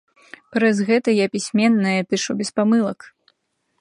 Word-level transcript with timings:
Праз 0.55 0.77
гэта 0.87 1.13
я 1.15 1.27
пісьменная, 1.35 1.99
пішу 2.15 2.31
без 2.41 2.49
памылак. 2.61 2.99